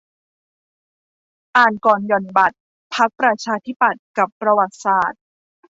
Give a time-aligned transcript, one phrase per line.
[1.57, 2.57] อ่านก่อนหย่อนบัตร
[2.95, 5.21] พรรคประชาธิปัตย์ กับประวัติศาสตร์